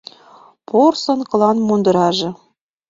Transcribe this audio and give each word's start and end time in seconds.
Порсын 0.67 1.19
кылан 1.29 1.57
мундыраже 1.67 2.29